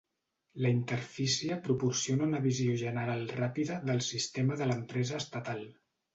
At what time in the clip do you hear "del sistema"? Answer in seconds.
3.91-4.59